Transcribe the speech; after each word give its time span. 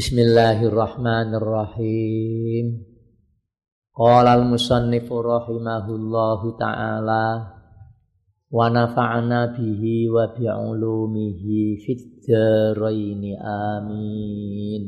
Bismillahirrahmanirrahim. 0.00 2.88
Qala 3.92 4.32
al-musannifu 4.32 5.20
rahimahullahu 5.20 6.56
ta'ala 6.56 7.52
wa 8.48 8.64
nafa'ana 8.72 9.52
bihi 9.52 10.08
wa 10.08 10.32
bi'ulumihi 10.32 11.84
fid 11.84 12.32
amin. 13.44 14.82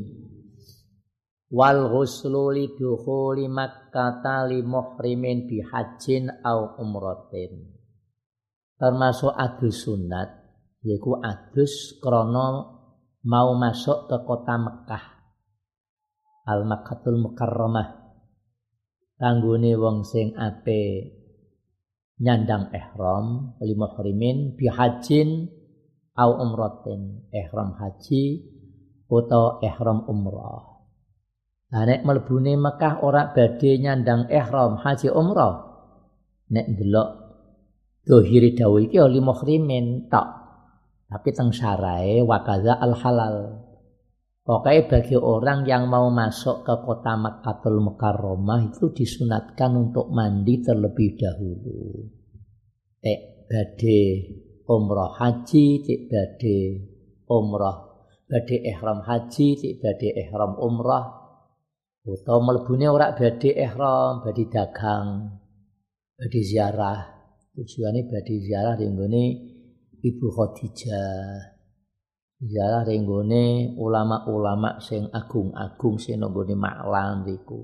Wal 1.52 1.92
ghuslu 1.92 2.56
li 2.56 2.72
dukhuli 2.72 3.52
Makkah 3.52 4.48
li 4.48 4.64
muhrimin 4.64 5.44
bi 5.44 5.60
hajjin 5.60 6.40
au 6.40 6.80
umratin. 6.80 7.68
Termasuk 8.80 9.36
adus 9.36 9.76
sunat 9.84 10.40
yaiku 10.80 11.20
adus 11.20 12.00
krana 12.00 12.71
mau 13.22 13.54
masuk 13.54 14.10
ke 14.10 14.16
kota 14.26 14.58
Mekah 14.58 15.04
Al-Makkatul 16.42 17.22
Mukarramah 17.22 18.02
kanggone 19.22 19.78
wong 19.78 20.02
sing 20.02 20.34
ape 20.34 21.14
nyandang 22.18 22.74
ihram 22.74 23.54
li 23.62 23.74
muhrimin 23.78 24.58
bi 24.58 24.66
hajin 24.66 25.46
au 26.18 26.30
umratin 26.42 27.30
ihram 27.30 27.78
haji 27.78 28.42
utawa 29.06 29.62
ihram 29.62 30.02
umrah 30.10 30.72
Nah, 31.72 31.88
nek 31.88 32.04
Mekah 32.04 33.00
ora 33.00 33.32
badhe 33.32 33.80
nyandang 33.80 34.28
ihram 34.28 34.76
haji 34.76 35.08
umrah. 35.08 35.72
Nek 36.52 36.68
ndelok 36.68 37.08
dohiri 38.04 38.52
dawuh 38.52 38.84
iki 38.84 39.00
ya 39.00 39.08
li 39.08 39.24
tok. 40.12 40.41
Tapi 41.12 41.28
teng 41.36 41.52
syarai 41.52 42.24
wakaza 42.24 42.80
al 42.80 42.96
halal. 42.96 43.36
Pokoknya 44.42 44.88
bagi 44.88 45.14
orang 45.20 45.68
yang 45.68 45.92
mau 45.92 46.08
masuk 46.08 46.64
ke 46.64 46.74
kota 46.82 47.20
Makkatul 47.20 47.84
Mukarramah 47.84 48.72
itu 48.72 48.90
disunatkan 48.90 49.76
untuk 49.76 50.08
mandi 50.08 50.64
terlebih 50.64 51.20
dahulu. 51.20 52.08
Tek 52.96 53.44
bade 53.44 54.02
umroh 54.64 55.12
haji, 55.20 55.84
tek 55.84 56.00
bade 56.08 56.58
umroh 57.28 57.92
bade 58.24 58.56
ihram 58.64 59.04
haji, 59.04 59.46
tek 59.60 59.74
bade 59.84 60.08
ihram 60.16 60.56
umroh. 60.56 61.20
Atau 62.08 62.40
melbune 62.40 62.88
ora 62.88 63.12
bade 63.12 63.52
ihram, 63.52 64.24
bade 64.24 64.48
dagang, 64.48 65.38
bade 66.16 66.40
ziarah. 66.40 67.04
Tujuannya 67.52 68.08
bade 68.08 68.34
ziarah 68.40 68.74
di 68.80 68.88
Ibu 70.02 70.34
Khadijah. 70.34 71.54
Ziarah 72.42 72.82
renggone 72.82 73.70
ulama-ulama 73.78 74.82
sing 74.82 75.06
agung-agung 75.06 76.02
sing 76.02 76.18
nenggone 76.18 76.58
maklan 76.58 77.22
riku. 77.22 77.62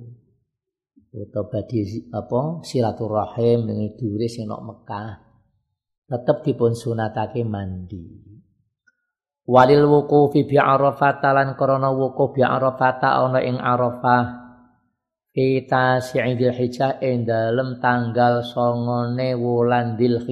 Utawa 1.11 1.51
badhe 1.51 1.83
apa 2.15 2.63
silaturahim 2.63 3.67
dengan 3.67 3.91
dure 3.99 4.31
sing 4.31 4.47
nok 4.47 4.63
Mekah. 4.71 5.11
Tetep 6.07 6.47
dipun 6.47 6.79
sunatake 6.79 7.43
mandi. 7.43 8.07
Walil 9.51 9.91
wuqufi 9.91 10.47
bi 10.47 10.63
Arafah 10.63 11.19
lan 11.35 11.59
krana 11.59 11.91
wukuf 11.91 12.39
bi 12.39 12.47
Arafah 12.47 13.03
ana 13.03 13.43
ing 13.43 13.59
Arafah 13.59 14.25
kita 15.35 15.99
si'idil 15.99 16.55
hijjah 16.55 17.03
ing 17.03 17.27
dalem 17.27 17.83
tanggal 17.83 18.47
songone 18.47 19.35
wulan 19.35 19.99
dil 19.99 20.23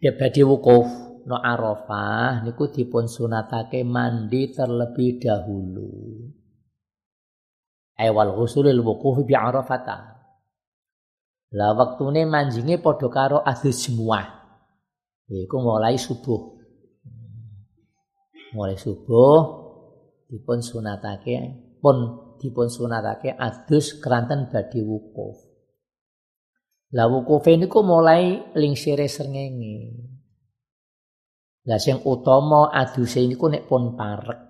ya 0.00 0.16
badhe 0.16 0.42
wukuf 0.48 0.88
no 1.28 1.36
Arafah 1.36 2.40
niku 2.42 2.72
dipun 2.72 3.04
sunatake 3.04 3.84
mandi 3.84 4.48
terlebih 4.50 5.20
dahulu. 5.20 5.92
Awal 8.00 8.32
ghusulil 8.32 8.80
wukuf 8.80 9.20
bi 9.28 9.36
Arafata. 9.36 10.16
Lah 11.52 11.76
waktune 11.76 12.24
manjinge 12.24 12.80
padha 12.80 13.12
karo 13.12 13.38
adus 13.44 13.84
semua. 13.84 14.24
Iku 15.28 15.56
mulai 15.60 16.00
subuh. 16.00 16.58
Mulai 18.56 18.74
subuh 18.80 19.38
dipun 20.26 20.58
sunatake 20.58 21.36
pun 21.78 21.96
dipun 22.40 22.66
sunatake 22.66 23.36
adus 23.36 24.00
keranten 24.00 24.48
badhe 24.48 24.80
wukuf. 24.80 25.49
Lah 26.90 27.06
wukufe 27.06 27.54
niku 27.54 27.86
mulai 27.86 28.50
lingsire 28.58 29.06
srengenge. 29.06 29.94
Lah 31.70 31.78
sing 31.78 32.02
utama 32.02 32.66
aduse 32.74 33.22
niku 33.30 33.46
nek 33.46 33.70
pun 33.70 33.94
parek. 33.94 34.40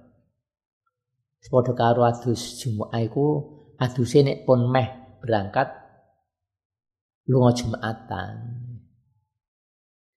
Padha 1.41 1.73
karo 1.73 2.05
adus 2.07 2.63
Jumat 2.63 2.95
iku 2.97 3.27
aduse 3.77 4.25
nek 4.25 4.49
pun 4.49 4.71
meh 4.73 5.21
berangkat 5.21 5.69
lunga 7.29 7.53
Jumatan. 7.53 8.37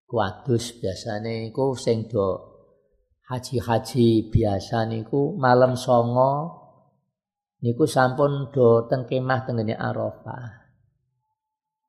Ku 0.07 0.15
adus 0.23 0.79
biasane 0.79 1.51
iku 1.51 1.75
sing 1.75 2.07
do 2.07 2.39
haji-haji 3.27 4.29
biasa 4.31 4.87
niku 4.87 5.35
malam 5.35 5.75
songo 5.75 6.63
niku 7.63 7.83
sampun 7.83 8.47
do 8.53 8.87
teng 8.87 9.03
kemah 9.09 9.43
tengene 9.43 9.75
Arafah. 9.75 10.62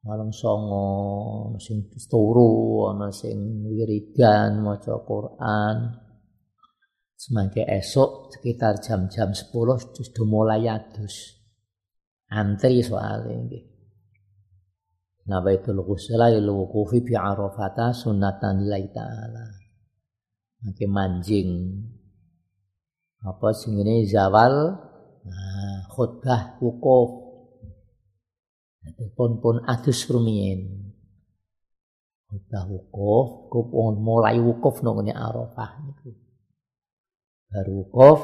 Malam 0.04 0.28
songo 0.28 1.56
sing 1.56 1.88
turu 1.88 2.84
ana 2.92 3.08
sing 3.08 3.64
wiridan 3.64 4.60
maca 4.60 5.00
Quran. 5.00 5.76
Semangke 7.16 7.64
esok 7.64 8.36
sekitar 8.36 8.84
jam-jam 8.84 9.32
10 9.32 9.48
sudah 9.96 10.24
mulai 10.28 10.68
adus. 10.68 11.40
Antri 12.28 12.84
soalnya 12.84 13.32
nggih 13.32 13.64
baitul 15.24 15.80
ghusla 15.80 16.28
lil 16.28 16.52
wuqufi 16.52 17.00
bi 17.00 17.16
Arafata 17.16 17.96
sunnatan 17.96 18.60
lillahi 18.60 18.88
ta'ala. 18.92 19.46
Mungkin 20.68 20.90
manjing. 20.92 21.48
Apa 23.24 23.56
sing 23.56 23.80
ini 23.80 24.04
zawal? 24.04 24.76
Nah, 25.24 25.88
khutbah 25.88 26.60
wukuf 26.60 27.23
pun 29.16 29.40
pun 29.40 29.56
adus 29.64 30.04
rumiyin. 30.10 30.84
Udah 32.34 32.66
wukuf, 32.66 33.46
kupon 33.46 34.02
mulai 34.02 34.42
wukuf 34.42 34.82
nang 34.82 35.06
Arafah 35.06 35.70
niku. 35.86 36.10
Baru 37.46 37.86
wukuf 37.86 38.20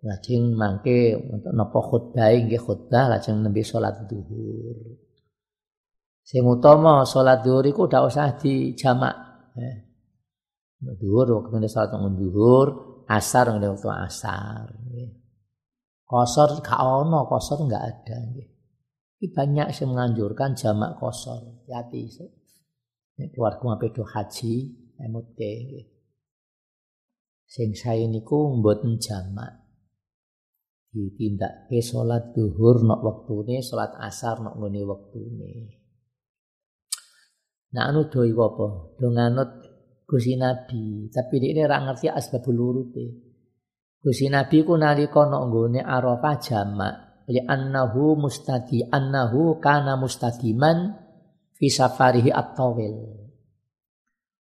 lajeng 0.00 0.56
mangke 0.56 1.12
untuk 1.18 1.52
napa 1.52 1.80
khutbah 1.82 2.32
nggih 2.32 2.62
khutbah 2.62 3.12
lajeng 3.12 3.44
nembe 3.44 3.60
salat 3.60 4.08
zuhur. 4.08 4.96
Sing 6.24 6.42
utama 6.48 7.04
salat 7.04 7.44
zuhur 7.44 7.64
iku 7.68 7.84
ndak 7.84 8.08
usah 8.08 8.40
dijamak. 8.40 9.16
Eh. 9.60 9.76
Zuhur 10.96 11.44
waktu 11.44 11.68
salat 11.68 11.92
zuhur, 11.92 12.66
asar 13.04 13.52
waktu 13.52 13.88
asar. 13.92 14.66
Kosor 16.06 16.62
gak 16.62 16.80
ono, 16.80 17.26
kosor 17.26 17.66
enggak 17.66 17.82
ada 17.82 18.16
nggih. 18.30 18.55
Ini 19.16 19.32
banyak 19.32 19.72
yang 19.72 19.88
menganjurkan 19.96 20.52
jamak 20.52 21.00
kosor. 21.00 21.64
Hati 21.72 22.04
Ini 23.16 23.32
keluarga 23.32 23.64
ngapain 23.64 23.96
haji, 23.96 24.54
emut 25.00 25.32
ke. 25.32 25.52
Sing 27.48 27.72
saya 27.72 28.04
niku 28.04 28.60
mboten 28.60 29.00
jamak. 29.00 29.64
Ditindak 30.92 31.68
ke 31.68 31.80
sholat 31.80 32.36
duhur 32.36 32.84
waktu 32.84 33.34
ini, 33.48 33.56
sholat 33.64 33.96
asar 34.04 34.44
nok 34.44 34.60
ngene 34.60 34.84
ini. 35.16 35.52
Nah 37.72 37.88
anu 37.88 38.08
doi 38.12 38.32
apa? 38.36 38.66
Do 39.00 39.08
nganut 39.12 39.50
Nabi, 40.06 41.10
tapi 41.10 41.34
ini 41.40 41.60
ora 41.64 41.82
ngerti 41.82 42.06
asbabul 42.12 42.60
urute. 42.60 43.06
Gusti 44.00 44.28
Nabi 44.28 44.62
ku 44.62 44.76
nalika 44.76 45.24
nok 45.24 45.42
nggone 45.50 45.80
Arafah 45.82 46.36
jamak 46.38 47.05
li 47.26 47.40
annahu 47.42 48.14
mustadi 48.18 48.86
annahu 48.86 49.58
kana 49.58 49.98
mustadiman 49.98 50.94
fi 51.54 51.66
safarihi 51.66 52.30
at-tawil. 52.30 52.96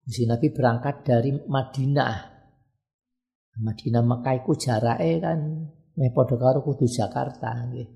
Si 0.07 0.23
Nabi 0.23 0.51
berangkat 0.55 1.03
dari 1.03 1.35
Madinah. 1.35 2.15
Madinah 3.57 4.03
Mekah 4.05 4.35
iku 4.39 4.53
jarake 4.55 5.19
kan 5.19 5.39
meh 5.97 6.11
padha 6.13 6.37
karo 6.37 6.61
kudu 6.61 6.85
Jakarta 6.85 7.67
nggih. 7.67 7.89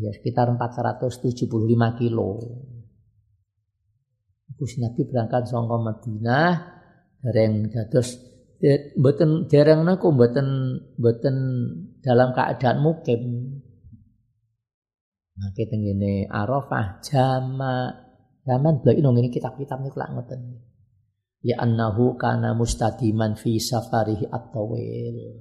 Ya 0.00 0.10
sekitar 0.16 0.48
475 0.56 2.00
kilo. 2.00 2.40
Gusti 4.56 4.80
Nabi 4.80 5.08
berangkat 5.08 5.48
saka 5.48 5.76
Madinah 5.76 6.52
dereng 7.20 7.68
dados 7.68 8.29
mboten 8.96 9.48
dereng 9.48 9.88
niku 9.88 10.12
mboten 10.12 10.48
mboten 11.00 11.36
dalam 12.04 12.36
keadaan 12.36 12.78
mukim. 12.84 13.22
Nah, 15.40 15.50
kita 15.56 15.72
ngene 15.72 16.28
Arafah 16.28 17.00
jama 17.00 17.88
zaman 18.44 18.84
blek 18.84 19.00
ini 19.00 19.32
kitab-kitab 19.32 19.80
niku 19.80 19.96
lak 19.96 20.12
ngoten. 20.12 20.70
ya 21.40 21.56
annahu 21.56 22.20
kana 22.20 22.52
mustadiman 22.52 23.32
fi 23.32 23.56
safarihi 23.56 24.28
at-tawil 24.28 25.40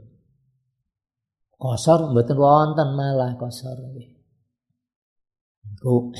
kosor 1.60 2.16
mboten 2.16 2.40
wonten 2.40 2.90
malah 2.96 3.36
kosor 3.36 3.76
iku 5.60 6.16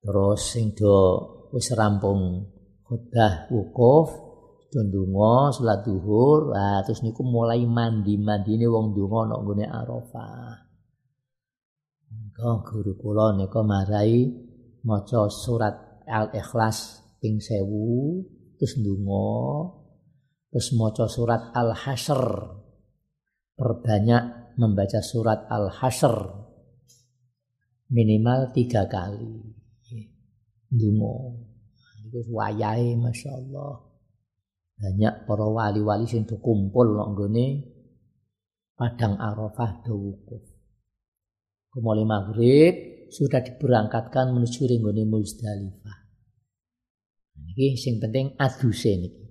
terus 0.00 0.40
sing 0.40 0.72
do 0.72 0.96
wis 1.52 1.68
rampung 1.76 2.48
khutbah 2.88 3.52
wukuf 3.52 4.31
ndonga 4.80 5.52
salat 5.52 5.84
zuhur 5.84 6.56
lah 6.56 6.80
terus 6.80 7.04
niku 7.04 7.20
mulai 7.20 7.68
mandi-mandine 7.68 8.64
wong 8.64 8.96
donga 8.96 9.28
nek 9.28 9.38
nggone 9.44 9.64
Arafah. 9.68 10.56
Nika 12.08 12.50
guru 12.64 12.96
kula 12.96 13.36
nika 13.36 13.60
marai 13.60 14.32
maca 14.88 15.28
surat 15.28 16.00
Al-Ikhlas 16.08 17.04
ping 17.20 17.36
1000 17.36 18.56
terus 18.56 18.80
ndonga 18.80 19.28
terus 20.48 20.68
maca 20.72 21.04
surat 21.04 21.52
Al-Hasyr 21.52 22.24
perbanyak 23.52 24.56
membaca 24.56 25.04
surat 25.04 25.44
Al-Hasyr 25.52 26.16
minimal 27.92 28.48
tiga 28.56 28.88
kali. 28.88 29.36
Ndonga 30.72 31.16
iku 32.08 32.40
wayahe 32.40 32.96
masyaallah 32.96 33.91
banyak 34.82 35.30
para 35.30 35.46
wali-wali 35.46 36.10
sing 36.10 36.26
kumpul 36.26 36.98
nang 36.98 37.14
nggone 37.14 37.70
padang 38.74 39.14
Arafah 39.14 39.86
do 39.86 39.94
wukuf. 39.94 40.42
Kemuli 41.70 42.02
maghrib 42.02 42.74
sudah 43.14 43.46
diberangkatkan 43.46 44.34
menuju 44.34 44.66
ringgone 44.66 45.06
Muzdalifah. 45.06 45.98
Niki 47.46 47.78
sing 47.78 48.02
penting 48.02 48.34
aduse 48.34 48.92
niki. 48.98 49.22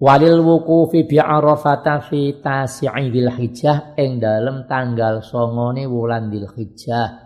Walil 0.00 0.40
wukufi 0.40 1.04
bi 1.04 1.20
Arafata 1.20 2.00
fi 2.02 2.40
tasi'i 2.40 3.12
dzil 3.12 3.28
hijjah 3.28 3.94
ing 4.00 4.18
dalem 4.18 4.64
tanggal 4.66 5.20
songone 5.20 5.84
wulan 5.84 6.32
dzil 6.32 6.50
hijjah 6.50 7.24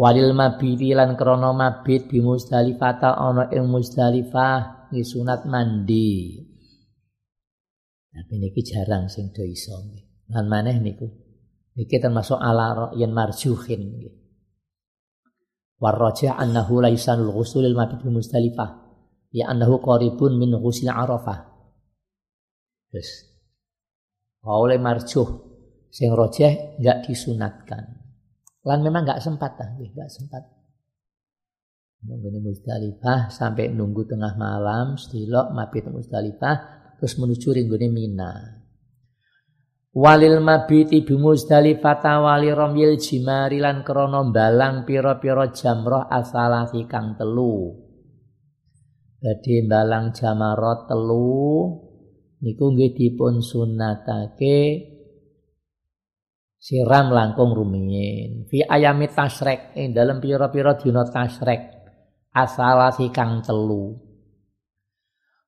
walil 0.00 0.32
mabiti 0.32 0.96
lan 0.96 1.12
krana 1.12 1.52
mabit 1.52 2.08
bi 2.08 2.24
Muzdalifah 2.24 3.04
ana 3.04 3.52
ing 3.52 3.68
Muzdalifah 3.68 4.79
nggih 4.90 5.06
sunat 5.06 5.46
mandi. 5.46 6.36
Tapi 8.10 8.34
niki 8.42 8.60
jarang 8.66 9.06
sing 9.06 9.30
do 9.30 9.46
iso 9.46 9.78
nggih. 9.78 10.34
Lan 10.34 10.46
maneh 10.50 10.76
niku 10.82 11.06
niki 11.78 11.96
termasuk 12.02 12.36
ala 12.36 12.90
yen 12.98 13.14
marjuhin 13.14 13.82
nggih. 13.96 14.14
Warraja 15.80 16.36
annahu 16.36 16.84
laisanul 16.84 17.32
ghusulil 17.32 17.72
mabit 17.72 18.04
bi 18.04 18.12
Muzdalifah. 18.12 18.70
Ya 19.32 19.48
annahu 19.48 19.80
qaribun 19.80 20.36
min 20.36 20.52
ghusil 20.58 20.90
Arafah. 20.90 21.46
Terus 22.90 23.30
oleh 24.44 24.76
marjuh 24.76 25.28
sing 25.88 26.10
rojeh 26.12 26.76
enggak 26.82 27.06
disunatkan. 27.06 28.00
Lan 28.66 28.84
memang 28.84 29.08
nggak 29.08 29.22
sempat 29.24 29.56
lah, 29.56 29.72
nggak 29.72 30.10
sempat. 30.12 30.59
Nunggu 32.00 32.40
Musdalifah 32.40 33.28
sampai 33.28 33.68
nunggu 33.68 34.08
tengah 34.08 34.32
malam, 34.40 34.96
setilok 34.96 35.52
mabit 35.52 35.84
Musdalifah, 35.92 36.56
terus 36.96 37.20
menuju 37.20 37.52
ringgone 37.52 37.88
Mina. 37.92 38.32
Walil 39.92 40.40
mabiti 40.40 41.04
bi 41.04 41.14
Musdalifah 41.18 42.24
wali 42.24 42.48
romyil 42.48 42.96
jimari 42.96 43.60
lan 43.60 43.84
krana 43.84 44.24
balang 44.32 44.88
pira-pira 44.88 45.52
jamroh 45.52 46.08
asalasi 46.08 46.88
kang 46.88 47.20
telu. 47.20 47.74
Jadi 49.20 49.68
balang 49.68 50.16
jamarot 50.16 50.88
telu 50.88 51.68
niku 52.40 52.72
nggih 52.72 52.96
dipun 52.96 53.44
sunatake 53.44 54.88
siram 56.56 57.12
langkung 57.12 57.52
rumiyin 57.52 58.48
fi 58.48 58.64
ayami 58.64 59.12
tasrek 59.12 59.76
ing 59.76 59.92
dalam 59.92 60.24
pira-pira 60.24 60.72
dina 60.80 61.04
tasrek 61.04 61.79
asalasi 62.34 63.10
kang 63.10 63.42
telu. 63.42 63.98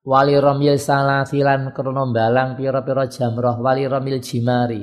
Wali 0.03 0.35
romil 0.35 0.83
salasilan 0.83 1.71
krana 1.71 2.05
balang 2.11 2.59
pira-pira 2.59 3.07
jamroh 3.07 3.63
wali 3.63 3.87
romil 3.87 4.19
jimari 4.19 4.83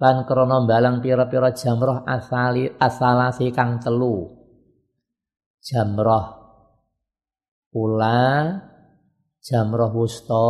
lan 0.00 0.24
krana 0.24 0.64
balang 0.64 1.04
pira-pira 1.04 1.52
jamroh 1.52 2.00
asali 2.08 2.72
asalasi 2.80 3.52
kang 3.52 3.76
telu. 3.76 4.32
Jamroh 5.60 6.26
ula 7.76 8.56
jamroh 9.44 9.92
wusta 9.92 10.48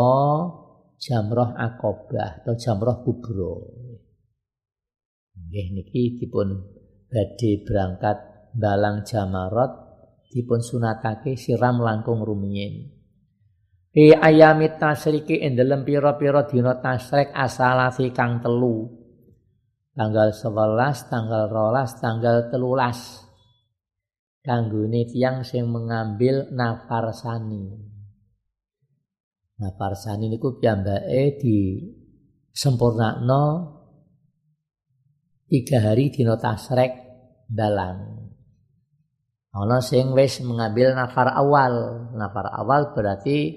jamroh 1.03 1.51
akobah 1.59 2.43
atau 2.43 2.55
jamroh 2.55 3.03
kubro. 3.03 3.55
Nggih 5.35 5.67
niki 5.75 6.23
dipun 6.23 6.55
badhe 7.11 7.67
berangkat 7.67 8.19
balang 8.55 9.03
jamarot 9.03 9.84
dipun 10.35 10.59
sunatake 10.59 11.39
siram 11.39 11.79
langkung 11.79 12.27
rumiyin. 12.27 12.91
Fi 13.95 14.11
ayami 14.11 14.75
tasriki 14.75 15.39
ing 15.39 15.55
dalem 15.55 15.87
pira-pira 15.87 16.43
dina 16.51 16.83
tasrik 16.83 17.31
asalasi 17.31 18.11
kang 18.11 18.43
telu. 18.43 18.91
Tanggal 19.95 20.35
11, 20.35 21.07
tanggal 21.07 21.47
12, 21.47 22.03
tanggal 22.03 22.37
13. 22.51 24.43
Kanggone 24.43 25.07
tiyang 25.07 25.47
sing 25.47 25.71
mengambil 25.71 26.51
nafar 26.51 27.15
sani. 27.15 27.71
Nafar 29.63 29.95
sani 29.95 30.27
niku 30.27 30.59
piyambake 30.59 31.39
di 31.39 31.79
sempurnakno 32.51 33.71
tiga 35.47 35.79
hari 35.87 36.11
dino 36.11 36.35
tasrek 36.35 36.93
dalang. 37.47 38.14
Ono 39.55 39.79
sing 39.79 40.11
wis 40.19 40.43
mengambil 40.43 40.99
nafar 40.99 41.31
awal. 41.31 42.07
Nafar 42.19 42.51
awal 42.51 42.91
berarti 42.91 43.55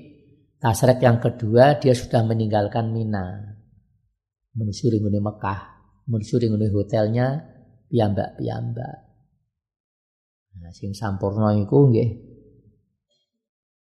tasrek 0.62 1.02
yang 1.02 1.18
kedua 1.18 1.82
dia 1.82 1.98
sudah 1.98 2.22
meninggalkan 2.22 2.94
Mina. 2.94 3.58
Menuju 4.54 4.94
ringune 4.94 5.18
Mekah, 5.22 5.62
menuju 6.06 6.34
ringune 6.38 6.70
hotelnya 6.70 7.42
piyambak-piyambak. 7.90 8.98
Nah, 10.58 10.74
sing 10.74 10.94
sampurno 10.98 11.54
iku 11.54 11.90
nggih 11.94 12.10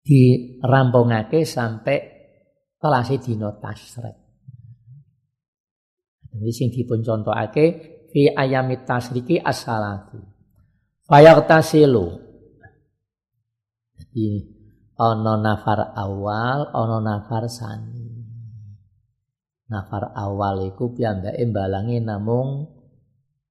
dirampungake 0.01 1.45
sampai 1.45 1.97
kelase 2.81 3.21
dino 3.21 3.57
tasrek. 3.61 4.17
Jadi 6.31 6.51
sing 6.53 6.69
dipun 6.73 7.05
contohake 7.05 7.65
fi 8.09 8.31
ayamit 8.33 8.87
tasriki 8.87 9.37
as-salatu. 9.37 10.30
Fayagtasilu. 11.11 12.23
Jadi 13.99 14.47
ana 14.95 15.35
nafar 15.43 15.91
awal, 15.91 16.71
ana 16.71 16.97
nafar 17.03 17.51
sani. 17.51 18.15
Nafar 19.67 20.15
awal 20.15 20.71
iku 20.71 20.95
piyambake 20.95 21.43
mbalangi 21.51 21.99
namung 21.99 22.63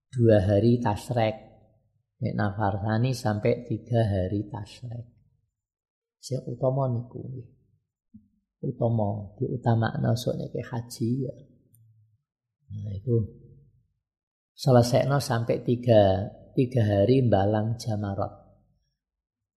dua 0.09 0.41
hari 0.41 0.81
tasrek. 0.81 1.37
Nek 2.25 2.33
nafar 2.33 2.81
sani 2.81 3.13
sampai 3.13 3.69
tiga 3.69 4.09
hari 4.09 4.49
tasrek. 4.49 5.05
Sing 6.17 6.41
utama 6.49 6.89
niku 6.89 7.45
utama 8.65 9.37
diutamakno 9.37 10.17
sok 10.17 10.41
nek 10.41 10.57
haji 10.65 11.09
ya. 11.29 11.37
Nah, 12.73 12.97
itu 12.97 13.21
selesai 14.61 15.09
no 15.09 15.17
sampai 15.17 15.65
tiga, 15.65 16.29
tiga 16.53 16.85
hari 16.85 17.25
balang 17.25 17.81
jamarot. 17.81 18.29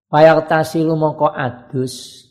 Payak 0.07 0.47
tasilu 0.47 0.95
mongko 0.95 1.27
adus 1.27 2.23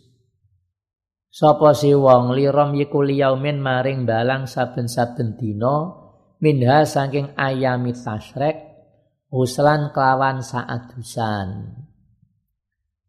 Sopo 1.33 1.73
si 1.73 1.97
wong 1.97 2.37
lirom 2.37 2.77
yiku 2.77 3.01
liyaumin 3.01 3.57
maring 3.57 4.05
balang 4.05 4.45
saben-saben 4.45 5.33
dino 5.41 5.77
minha 6.45 6.85
saking 6.85 7.33
ayami 7.41 7.97
tasrek 7.97 8.61
uslan 9.33 9.97
kelawan 9.97 10.45
saadusan. 10.45 11.73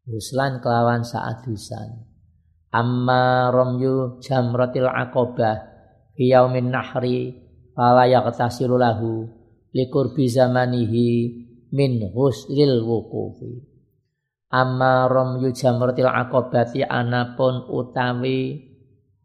Uslan 0.08 0.64
kelawan 0.64 1.04
saadusan. 1.04 2.08
Amma 2.72 3.52
romyu 3.52 4.24
jamratil 4.24 4.88
akobah 4.88 5.60
fiyaumin 6.16 6.72
nahri 6.72 7.44
fala 7.76 8.08
yaqtasilu 8.08 8.80
lahu 8.80 9.43
liqurbi 9.74 10.30
zamanihi 10.30 11.10
min 11.74 12.14
husril 12.14 12.86
wukufi 12.86 13.66
amma 14.54 15.10
rom 15.10 15.42
yujamratil 15.42 16.08
akobati 16.08 16.86
anapun 16.86 17.66
utawi 17.68 18.70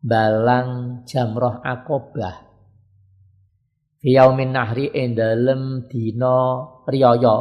balang 0.00 1.04
jamroh 1.04 1.60
akobah 1.60 2.48
fi 3.98 4.14
yaumin 4.16 4.54
nahri 4.54 4.88
ing 4.94 5.18
dalem 5.18 5.90
dina 5.90 6.64
riyaya 6.86 7.36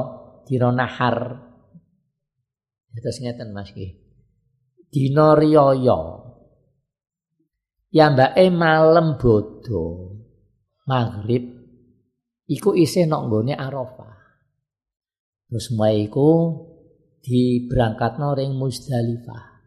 dina 0.48 0.70
nahar. 0.74 1.44
Terus 2.98 3.22
ngeten 3.22 3.54
Mas 3.54 3.70
nggih 3.76 3.94
dina 4.90 5.38
riyaya. 5.38 6.26
Yambake 7.94 8.52
malem 8.52 9.16
bodho 9.16 10.18
maghrib 10.90 11.57
iku 12.48 12.74
isih 12.74 13.06
nok 13.06 13.22
nggone 13.28 13.54
Arafah. 13.54 14.16
Terus 15.48 15.68
mulai 15.76 16.08
iku 16.08 16.28
diberangkatno 17.24 18.36
ring 18.36 18.56
Musdalifah 18.56 19.58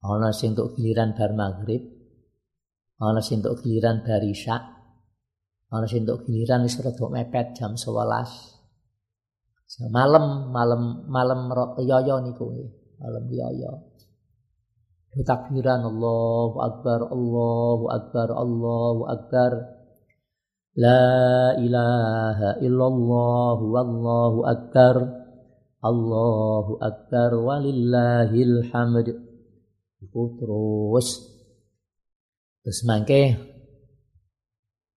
ana 0.00 0.32
sing 0.32 0.56
untuk 0.56 0.72
giliran 0.78 1.12
bar 1.12 1.36
maghrib 1.36 1.84
ana 2.96 3.20
sing 3.20 3.44
untuk 3.44 3.60
giliran 3.60 4.00
bar 4.00 4.24
isya 4.24 4.56
ana 5.68 5.84
sing 5.84 6.08
untuk 6.08 6.24
giliran 6.24 6.64
wis 6.64 6.80
rada 6.80 7.04
mepet 7.12 7.52
jam 7.52 7.76
11 7.76 9.92
malam 9.92 10.50
malam 10.50 11.06
malam 11.06 11.46
yoyo 11.78 12.18
niku 12.26 12.50
malam 12.98 13.24
yoyo. 13.30 13.86
Takbiran 15.10 15.82
Allahu 15.82 16.62
akbar 16.62 17.10
Allahu 17.10 17.90
akbar 17.90 18.30
Allahu 18.30 19.10
akbar 19.10 19.79
La 20.78 21.54
ilaha 21.58 22.62
illallah 22.62 23.58
wallahu 23.58 24.46
akbar 24.46 24.94
Allahu 25.82 26.78
akbar 26.78 27.30
walillahil 27.34 28.70
hamd 28.70 29.08
Iku 30.00 30.22
terus 30.38 31.08
terus 32.62 32.80
mangke 32.86 33.34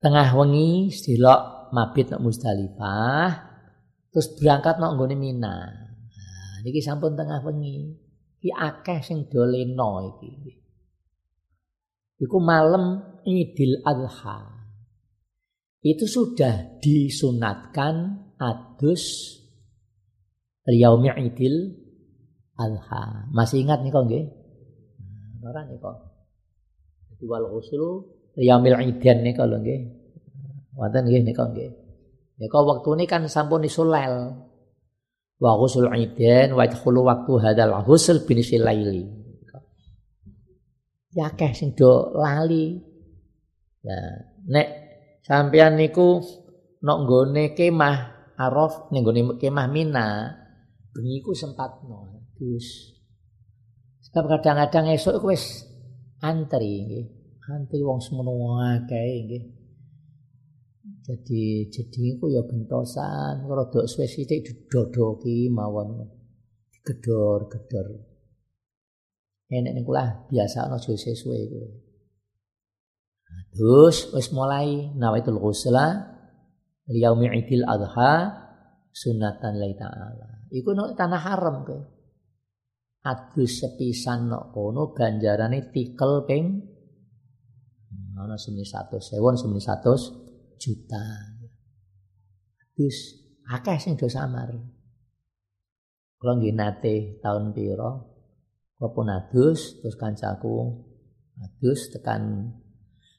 tengah 0.03 0.36
wengi 0.36 0.92
sedilok 0.94 1.74
mabit 1.74 2.12
nak 2.12 2.22
Musdalifah 2.22 3.53
Terus 4.13 4.30
berangkat 4.38 4.77
nok 4.77 4.94
nggone 4.94 5.18
Mina. 5.18 5.58
Nah, 5.74 6.53
niki 6.62 6.86
sampun 6.86 7.18
tengah 7.18 7.42
wengi. 7.42 7.98
Ki 8.38 8.53
akeh 8.53 9.01
sing 9.01 9.25
doleno 9.25 10.13
iki. 10.13 10.53
Iku 12.22 12.38
malam 12.38 13.01
Idul 13.25 13.82
Adha. 13.82 14.52
Itu 15.84 16.08
sudah 16.08 16.80
disunatkan 16.80 18.24
adus 18.40 19.36
yaumi 20.63 21.12
Idul 21.12 21.75
Adha. 22.56 23.28
Masih 23.36 23.68
ingat 23.68 23.84
nih 23.84 23.92
kok 23.92 24.08
nggih? 24.08 24.25
Nah, 25.44 25.52
ora 25.52 25.62
nih 25.68 25.75
kok. 25.75 25.98
Jadi 27.12 27.24
wal 27.28 27.52
ghuslu 27.52 28.08
yaumil 28.40 28.80
idan 28.80 29.28
nih 29.28 29.36
kalau 29.36 29.60
nggih. 29.60 29.80
Wonten 30.80 31.04
nggih 31.04 31.22
nih 31.28 31.36
kok 31.36 31.52
nggih. 31.52 31.72
Kau 32.48 32.63
waktu 32.63 32.90
ini 33.00 33.06
kan 33.08 33.28
sampun 33.28 33.68
isulel. 33.68 34.40
Wa 35.44 35.52
ghusl 35.60 35.92
idan 35.92 36.56
wa 36.56 36.63
yadkhulu 36.63 37.04
waktu 37.04 37.34
hadal 37.44 37.75
ghusl 37.84 38.24
bin 38.24 38.40
silaili. 38.40 39.04
Ya 41.12 41.28
keh 41.36 41.52
sing 41.52 41.75
do 41.75 42.16
lali. 42.16 42.80
Ya, 43.84 44.00
nek 44.48 44.83
sampean 45.24 45.80
niku 45.80 46.20
nok 46.84 46.98
nggone 47.08 47.56
kemah 47.56 48.13
Araf 48.34 48.89
ning 48.89 49.06
nggone 49.06 49.38
kemah 49.38 49.68
Mina, 49.70 50.25
bengi 50.89 51.22
ku 51.22 51.38
sempatno. 51.38 52.25
Terus 52.34 52.98
sebab 54.10 54.25
kadang-kadang 54.25 54.89
esuk 54.89 55.22
wis 55.22 55.70
antri 56.18 56.82
nggih. 56.82 57.06
Antri 57.44 57.84
wong 57.86 58.01
semono 58.01 58.58
akeh 58.58 59.12
nggih. 59.22 59.44
Jadi 61.03 61.70
jadi 61.70 62.03
ku 62.18 62.32
ya 62.32 62.42
gentosan, 62.48 63.46
rada 63.46 63.82
suwe 63.86 64.10
sithik 64.10 64.42
didodoki 64.44 65.51
mawon. 65.53 66.10
Gedor-gedor. 66.84 67.88
Enek 69.48 69.74
niku 69.77 69.92
lah 69.94 70.25
biasa 70.27 70.68
ana 70.68 70.82
suwe-suwe 70.82 71.38
iku. 71.38 71.62
Terus 73.54 74.10
wis 74.18 74.34
mulai 74.34 74.90
nawaitul 74.98 75.38
ghusla 75.38 76.13
liyaumi 76.90 77.30
idil 77.38 77.63
adha 77.70 78.44
sunatan 78.90 79.62
lillahi 79.62 79.75
ta'ala. 79.78 80.30
Iku 80.54 80.74
no 80.74 80.94
tanah 80.94 81.22
haram 81.22 81.62
kowe. 81.62 81.82
Adus 83.04 83.60
sepisan 83.60 84.32
nok 84.32 84.56
kono 84.56 84.96
ganjarane 84.96 85.70
tikel 85.75 86.24
ping 86.24 86.46
ana 88.16 88.40
semene 88.40 88.63
100 88.63 89.04
sewon 89.04 89.36
semene 89.36 89.60
100 89.60 90.58
juta. 90.62 91.06
Terus 92.74 92.98
akeh 93.52 93.78
sing 93.78 94.00
do 94.00 94.08
samar. 94.08 94.56
Kula 96.16 96.40
nggih 96.40 96.56
nate 96.56 97.20
taun 97.20 97.52
pira 97.52 97.92
kula 98.80 98.88
pun 98.96 99.12
adus 99.12 99.84
terus 99.84 100.00
kancaku 100.00 100.72
adus 101.44 101.92
tekan 101.92 102.56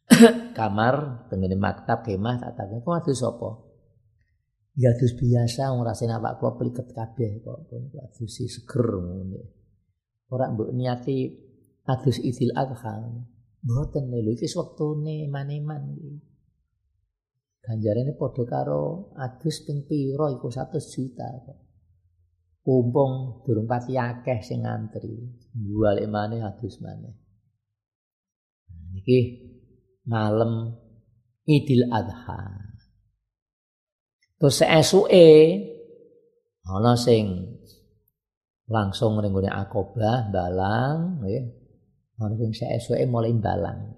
kamar 0.58 1.26
tengene 1.32 1.56
maktab 1.56 2.04
kemah 2.04 2.36
tak 2.36 2.52
takon 2.60 2.84
kok 2.84 2.96
adus 3.00 3.24
sapa? 3.24 3.50
Ya 4.74 4.90
adus 4.90 5.14
biasa 5.14 5.70
wong 5.70 5.86
rasane 5.86 6.18
awak 6.18 6.42
kula 6.42 6.58
pliket 6.58 6.90
kabeh 6.90 7.40
kok 7.40 7.70
adus 7.94 8.30
si 8.30 8.44
seger 8.50 9.00
ngono. 9.00 9.40
Ora 10.34 10.50
mbok 10.50 10.74
niati 10.74 11.30
adus 11.88 12.18
idil 12.20 12.52
adha. 12.52 13.00
Mboten 13.64 14.12
lho 14.12 14.30
iki 14.34 14.44
wektune 14.50 15.24
maneman. 15.30 15.96
Ganjarane 17.64 18.12
padha 18.12 18.44
karo 18.44 19.14
adus 19.16 19.64
ping 19.64 19.88
pira 19.88 20.28
iku 20.36 20.52
100 20.52 20.84
juta 20.92 21.28
kok. 21.48 21.58
Kumpung 22.64 23.44
durung 23.44 23.68
pati 23.68 23.96
akeh 23.96 24.40
sing 24.44 24.68
ngantri. 24.68 25.16
Balik 25.54 26.08
maneh 26.12 26.44
adus 26.44 26.80
maneh. 26.84 27.14
Nah, 28.68 28.88
niki 28.92 29.43
malam 30.04 30.72
Idul 31.44 31.84
Adha. 31.92 32.72
Terus 34.40 34.60
esuke 34.64 35.28
ana 36.64 36.96
sing 36.96 37.52
langsung 38.68 39.20
ning 39.20 39.32
gone 39.32 39.52
akobah 39.52 40.32
balang 40.32 41.20
nggih. 41.20 41.44
Ana 42.20 42.34
sing 42.36 42.68
esuke 42.72 43.04
mulai 43.08 43.36
balang. 43.36 43.92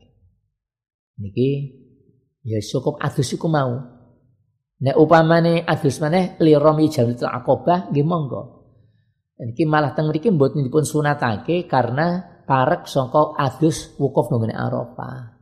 Niki 1.22 1.50
Ya 2.46 2.62
cukup 2.62 3.02
adus 3.02 3.34
iku 3.34 3.50
mau. 3.50 3.74
Nek 4.78 4.94
upamane 4.94 5.66
adus 5.66 5.98
maneh 5.98 6.38
li 6.38 6.54
romi 6.54 6.86
jamratul 6.86 7.26
akobah 7.26 7.90
nggih 7.90 8.06
monggo. 8.06 8.42
Iki 9.34 9.66
malah 9.66 9.92
teng 9.92 10.08
mriki 10.08 10.30
mboten 10.30 10.62
dipun 10.62 10.86
sunatake 10.86 11.66
karena 11.66 12.22
parek 12.46 12.86
sangka 12.86 13.34
adus 13.34 13.98
wukuf 13.98 14.30
nang 14.30 14.46
Arafah. 14.46 15.35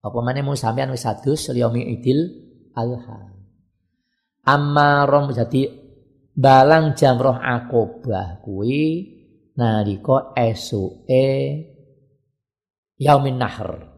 Apa 0.00 0.18
maneh 0.24 0.40
mau 0.40 0.56
sampean 0.56 0.88
wis 0.96 1.04
adus 1.04 1.52
liyomi 1.52 1.84
idil 1.92 2.24
alha. 2.72 3.36
Amma 4.48 5.04
rom 5.04 5.28
jadi 5.36 5.68
balang 6.32 6.96
jamroh 6.96 7.36
akobah 7.36 8.40
kuwi 8.40 9.04
nalika 9.60 10.32
esuke 10.32 11.28
yaumin 12.96 13.36
nahr. 13.36 13.90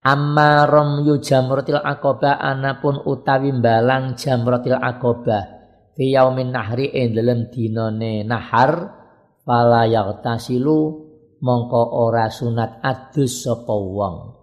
Amma 0.00 0.64
yu 1.04 1.20
jamratil 1.20 1.76
aqabah 1.76 2.40
anapun 2.40 3.04
utawi 3.04 3.52
balang 3.52 4.16
jamratil 4.16 4.76
aqabah 4.76 5.44
fi 5.92 6.16
yaumin 6.16 6.56
nahri 6.56 6.88
ing 6.88 7.12
dalem 7.12 7.52
dinane 7.52 8.24
nahar 8.24 8.96
fala 9.44 9.84
yaghtasilu 9.84 10.80
mongko 11.44 11.82
ora 12.00 12.32
sunat 12.32 12.80
adus 12.80 13.44
sapa 13.44 13.76
wong 13.76 14.39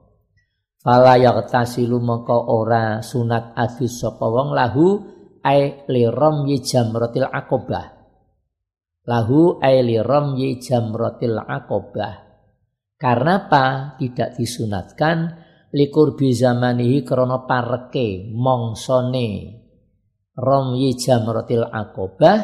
fala 0.87 1.19
yaghtasilu 1.19 1.99
mongko 1.99 2.47
ora 2.47 3.03
sunat 3.03 3.51
adus 3.59 3.99
sapa 3.99 4.23
wong 4.23 4.55
lahu 4.55 5.03
ai 5.43 5.83
liram 5.91 6.47
yi 6.47 6.63
jamratil 6.63 7.27
aqabah 7.27 7.91
lahu 9.03 9.59
ai 9.59 9.83
liram 9.83 10.39
yi 10.39 10.63
jamratil 10.63 11.43
aqabah 11.43 12.27
karena 12.97 13.45
apa? 13.45 13.65
Tidak 14.01 14.33
disunatkan 14.33 15.17
likur 15.69 16.17
bi 16.17 16.33
zamanihi 16.33 17.05
krana 17.05 17.45
pareke 17.45 18.33
mongsone. 18.33 19.29
Romyi 20.37 20.93
jamratil 20.97 21.65
akobah 21.65 22.37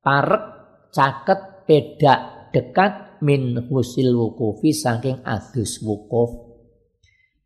parek 0.00 0.44
caket 0.92 1.64
pedak 1.64 2.52
dekat 2.52 3.20
min 3.24 3.56
husil 3.68 4.16
wukufi 4.16 4.72
saking 4.72 5.24
adus 5.24 5.80
wukuf 5.80 6.49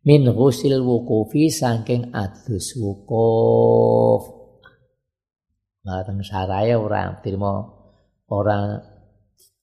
min 0.05 0.29
husil 0.29 0.79
wukufi 0.85 1.49
saking 1.49 2.13
adus 2.13 2.77
wukuf 2.77 4.35
Bareng 5.85 6.25
saraya 6.25 6.81
orang 6.81 7.21
terima 7.21 7.61
orang 8.33 8.81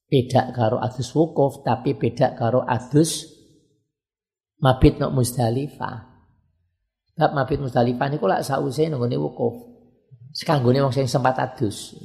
beda 0.06 0.54
karo 0.54 0.78
adus 0.78 1.10
wukuf 1.18 1.66
tapi 1.66 1.98
beda 1.98 2.38
karo 2.38 2.62
adus 2.62 3.26
mabit 4.62 5.02
nok 5.02 5.18
Musdalifah. 5.18 5.96
Bab 7.18 7.30
mabit 7.34 7.58
Musdalifah 7.58 8.06
niku 8.06 8.30
lak 8.30 8.46
sause 8.46 8.86
nggone 8.86 9.18
wukuf. 9.18 9.66
Sekanggone 10.30 10.80
wong 10.86 10.94
sing 10.94 11.10
sempat 11.10 11.42
adus. 11.42 11.98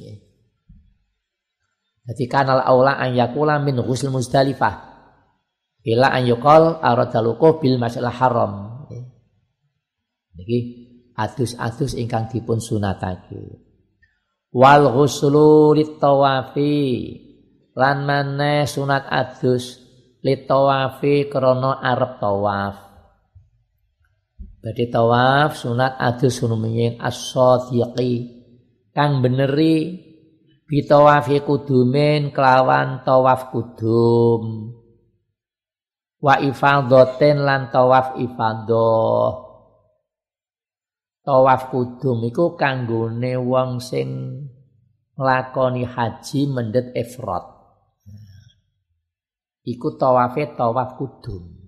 Jadi 2.10 2.24
kanal 2.26 2.58
aula 2.66 2.98
an 2.98 3.14
min 3.62 3.78
ghusl 3.78 4.10
Muzdalifah. 4.10 4.87
Ila 5.88 6.12
an 6.12 6.28
yuqal 6.28 6.84
aradalukuh 6.84 7.64
bil 7.64 7.80
masalah 7.80 8.12
haram. 8.12 8.52
Niki 10.36 10.58
adus-adus 11.16 11.96
ingkang 11.96 12.28
dipun 12.28 12.60
sunatake. 12.60 13.64
Wal 14.52 14.84
ghuslu 14.92 15.72
litawafi 15.72 16.76
lan 17.72 18.04
maneh 18.04 18.68
sunat 18.68 19.08
adus 19.08 19.80
litawafi 20.20 21.32
krana 21.32 21.80
arep 21.80 22.20
tawaf. 22.20 22.76
Badhe 24.60 24.92
tawaf 24.92 25.56
sunat 25.56 25.96
adus 25.96 26.44
rumiyin 26.44 27.00
as-sadiqi 27.00 28.12
kang 28.92 29.24
beneri 29.24 30.04
bitawafi 30.68 31.40
kudumin 31.40 32.28
kelawan 32.28 33.00
tawaf 33.08 33.48
kudum 33.48 34.76
wa 36.18 36.34
ifadhatin 36.42 37.46
lan 37.46 37.70
tawaf 37.70 38.18
ifadah 38.18 39.46
tawaf 41.22 41.70
kudum 41.70 42.26
iku 42.26 42.58
kanggone 42.58 43.38
wong 43.38 43.78
sing 43.78 44.08
nglakoni 45.14 45.86
haji 45.86 46.40
mendhet 46.50 46.94
ifrad 46.94 47.58
iku 49.68 49.94
tawafe 50.00 50.56
tawaf 50.56 50.96
kudum 50.96 51.58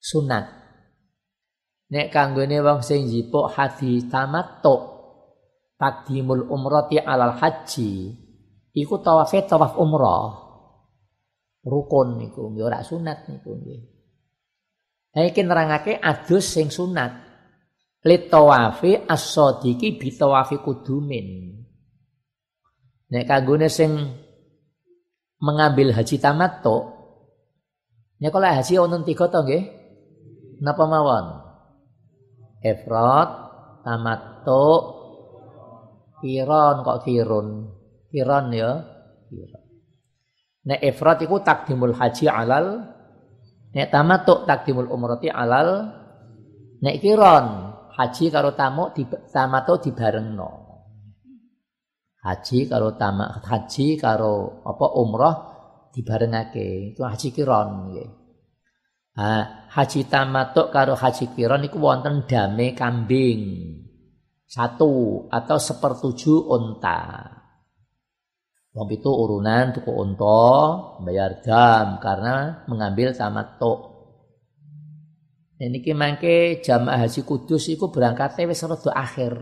sunat. 0.00 0.46
Nek 1.90 2.14
kanggone 2.14 2.62
wong 2.62 2.80
sing 2.86 3.10
jipuk 3.10 3.50
haji 3.50 4.06
tamattu 4.06 4.78
takdimul 5.74 6.46
umrati 6.46 7.02
alal 7.02 7.34
haji 7.34 8.14
iku 8.70 9.02
tawafe 9.02 9.42
tawaf 9.42 9.74
umrah 9.74 10.49
rukun 11.64 12.20
niku 12.20 12.52
nggih 12.52 12.64
ora 12.64 12.80
sunat 12.80 13.28
niku 13.28 13.56
nggih 13.56 13.80
ha 15.16 15.20
iki 15.26 15.42
nerangake 15.44 15.98
adus 16.00 16.44
sing 16.56 16.72
sunat 16.72 17.12
lit 18.06 18.32
tawafi 18.32 19.04
as-sadiqi 19.04 20.00
bi 20.00 20.08
tawafi 20.14 20.60
kudumin 20.64 21.60
nek 23.12 23.24
kanggone 23.28 23.68
sing 23.68 23.92
mengambil 25.40 25.92
haji 25.92 26.16
tamattu 26.16 26.76
nek 28.20 28.30
kalau 28.32 28.48
haji 28.48 28.72
wonten 28.80 29.04
tiga 29.04 29.28
to 29.28 29.40
nggih 29.44 29.62
napa 30.64 30.84
mawon 30.88 31.26
ifrat 32.64 33.28
tamattu 33.84 35.00
Kiron 36.20 36.84
kok 36.84 37.00
kirun. 37.08 37.48
Kiron 38.12 38.46
ya. 38.52 38.70
Kiron. 39.32 39.59
Nek 40.60 40.80
ifrat 40.84 41.24
iku 41.24 41.40
takdimul 41.40 41.96
haji 41.96 42.28
alal 42.28 42.84
nek 43.72 43.88
tamattu 43.88 44.44
takdimul 44.44 44.92
umrati 44.92 45.32
alal 45.32 45.88
nek 46.84 47.00
kiron 47.00 47.46
haji 47.96 48.28
karo 48.28 48.52
tamu 48.52 48.92
di 48.92 49.08
tamattu 49.08 49.88
dibarengno. 49.88 50.50
Haji 52.20 52.68
karo 52.68 53.00
tamak 53.00 53.40
haji 53.40 53.96
karo 53.96 54.60
apa 54.60 54.86
umrah 55.00 55.36
dibarengake. 55.96 56.92
Itu 56.92 57.08
haji 57.08 57.28
kiron 57.32 57.68
nggih. 57.88 58.10
Ha, 59.16 59.28
haji 59.72 60.00
tamattu 60.12 60.68
karo 60.68 60.92
haji 60.92 61.32
kiron 61.32 61.64
iku 61.64 61.80
wonten 61.80 62.28
dame 62.28 62.76
kambing 62.76 63.40
satu 64.44 65.24
atau 65.32 65.56
sepertujuh 65.56 66.52
unta. 66.52 67.00
Wong 68.70 68.86
itu 68.94 69.10
urunan 69.10 69.74
tuku 69.74 69.90
unta, 69.90 70.46
bayar 71.02 71.42
jam 71.42 71.98
karena 71.98 72.62
mengambil 72.70 73.10
tamattu. 73.10 73.90
Ini 75.60 75.92
mangke 75.92 76.62
jamaah 76.62 77.04
haji 77.04 77.20
kudus 77.26 77.68
itu 77.68 77.90
berangkatnya 77.90 78.48
wis 78.48 78.62
rada 78.64 78.94
akhir. 78.94 79.34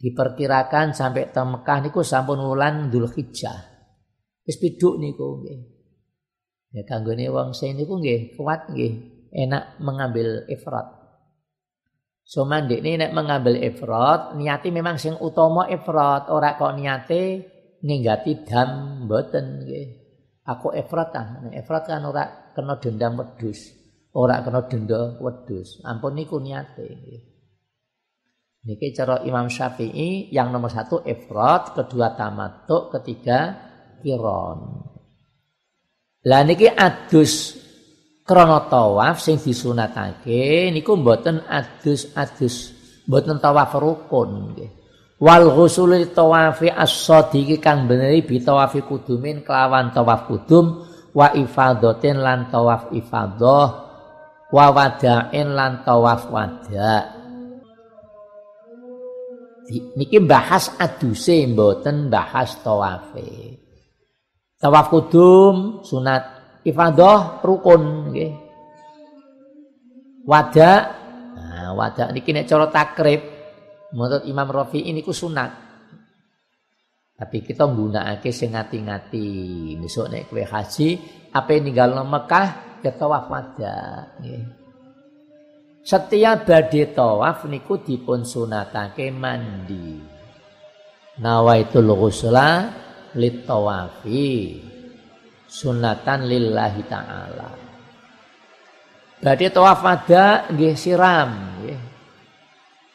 Diperkirakan 0.00 0.94
sampai 0.94 1.28
ke 1.28 1.42
Mekah 1.42 1.78
niku 1.84 2.00
sampun 2.06 2.40
wulan 2.40 2.88
Dzulhijjah. 2.88 3.58
Wis 4.46 4.56
piduk 4.62 4.96
niku 5.02 5.42
nggih. 5.42 5.60
Ya 6.72 6.82
kanggone 6.86 7.26
wong 7.28 7.50
sing 7.52 7.76
niku 7.76 7.98
nggih 7.98 8.38
kuat 8.38 8.70
nggih, 8.70 8.94
enak 9.34 9.76
mengambil 9.82 10.46
ifrat. 10.48 10.86
So 12.24 12.48
ini 12.48 12.96
nek 12.96 13.12
mengambil 13.12 13.60
ifrat, 13.60 14.32
niati 14.40 14.72
memang 14.72 14.96
sing 14.96 15.20
utama 15.20 15.68
ifrat, 15.68 16.32
ora 16.32 16.56
kok 16.56 16.72
niate 16.72 17.53
ninggati 17.84 18.48
dam 18.48 19.04
mboten 19.04 19.62
nggih. 19.62 19.86
Aku 20.44 20.72
ifrat 20.76 21.12
ah, 21.16 21.40
nek 21.44 21.56
ifrat 21.64 21.84
kan 21.88 22.04
ora 22.04 22.52
kena 22.52 22.76
dendam 22.76 23.16
wedhus, 23.16 23.72
ora 24.12 24.40
kena 24.44 24.64
denda 24.68 25.16
wedhus. 25.20 25.80
Ampun 25.84 26.16
niku 26.16 26.40
niate 26.40 26.84
nggih. 26.84 27.22
Niki 28.64 28.96
cara 28.96 29.20
Imam 29.28 29.52
Syafi'i 29.52 30.32
yang 30.32 30.48
nomor 30.48 30.72
satu 30.72 31.04
ifrat, 31.04 31.76
kedua 31.76 32.16
tamatuk, 32.16 32.96
ketiga 32.96 33.52
kiron. 34.00 34.88
Lah 36.24 36.40
niki 36.40 36.72
adus 36.72 37.60
krana 38.24 38.64
tawaf 38.72 39.20
sing 39.20 39.36
disunatake 39.36 40.72
niku 40.72 40.96
mboten 40.96 41.44
adus-adus 41.44 42.72
mboten 43.04 43.36
tawaf 43.36 43.76
rukun 43.76 44.56
nggih 44.56 44.83
wal 45.24 45.48
ghusul 45.56 45.96
tawafi 46.12 46.68
as-sadiqi 46.68 47.56
kang 47.56 47.88
beneri 47.88 48.20
bi 48.20 48.44
tawafi 48.44 48.84
kudumin 48.84 49.40
kelawan 49.40 49.88
tawaf 49.88 50.28
kudum 50.28 50.84
wa 51.16 51.32
ifadatin 51.32 52.20
lan 52.20 52.52
tawaf 52.52 52.92
ifadah 52.92 53.68
wa 54.52 54.66
wada'in 54.68 55.48
lan 55.56 55.80
tawaf 55.80 56.28
wada 56.28 57.08
niki 59.96 60.20
bahas 60.20 60.76
aduse 60.76 61.48
mboten 61.48 62.12
bahas 62.12 62.60
tawafe 62.60 63.56
tawaf 64.60 64.92
kudum 64.92 65.80
sunat 65.80 66.34
ifadah 66.68 67.44
rukun 67.44 68.12
nggih. 68.12 68.32
Wada 70.24 70.72
nah, 71.36 71.76
wada 71.76 72.08
niki 72.12 72.32
nek 72.32 72.48
cara 72.48 72.72
takrib 72.72 73.33
menurut 73.94 74.26
Imam 74.26 74.50
Rafi'i 74.50 74.90
niku 74.90 75.14
sunat. 75.14 75.64
Tapi 77.14 77.46
kita 77.46 77.70
nggunakake 77.70 78.34
sing 78.34 78.58
ngati-ngati. 78.58 79.30
Besok 79.78 80.10
nek 80.10 80.26
kowe 80.26 80.42
haji 80.42 80.88
apa 81.30 81.50
ninggal 81.62 82.02
Mekah 82.02 82.48
ya 82.82 82.90
tawaf 82.90 83.30
wada. 83.30 84.10
Setiap 85.86 86.42
badhe 86.42 86.90
tawaf 86.90 87.46
niku 87.46 87.78
dipun 87.78 88.26
sunatake 88.26 89.14
mandi. 89.14 90.02
Nawaitul 91.22 91.94
ghusla 91.94 92.66
lit 93.14 93.46
tawafi 93.46 94.58
sunatan 95.46 96.26
lillahi 96.26 96.82
taala. 96.90 97.50
Berarti 99.22 99.44
tawaf 99.54 99.80
wada 99.86 100.50
nggih 100.50 100.74
siram. 100.74 101.30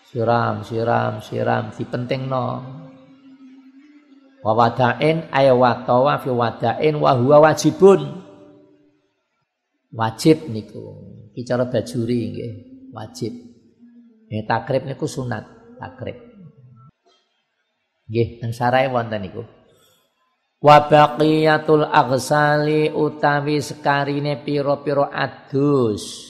Siram, 0.10 0.66
siram, 0.66 1.22
siram 1.22 1.70
dipentingno. 1.70 2.46
Wa 4.42 4.52
wada'in 4.58 5.30
ay 5.30 5.54
wa 5.54 5.86
tawaf 5.86 6.26
wada'in 6.26 6.98
wa 6.98 7.14
huwa 7.14 7.38
wajibun. 7.46 8.26
Wajib 9.94 10.50
niku. 10.50 10.82
Iki 11.34 11.42
cara 11.46 11.70
bajuri 11.70 12.20
nggih, 12.34 12.54
wajib. 12.94 13.34
Nek 14.30 14.46
takrib 14.50 14.90
niku 14.90 15.06
sunat, 15.06 15.46
takrib. 15.78 16.18
Nggih, 18.10 18.42
teng 18.42 18.54
sarai 18.54 18.90
wonten 18.90 19.22
niku 19.22 19.46
wa 20.60 20.92
baqiyatul 20.92 21.88
aghsali 21.88 22.92
utawi 22.92 23.64
sekarine 23.64 24.44
pira-pira 24.44 25.08
adus 25.08 26.29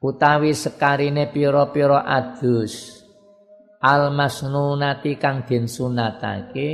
utawi 0.00 0.52
sekarine 0.52 1.28
pira-pira 1.32 2.04
adus. 2.04 3.04
Al 3.80 4.10
masnunati 4.10 5.20
kang 5.20 5.44
den 5.44 5.68
sunatake 5.70 6.70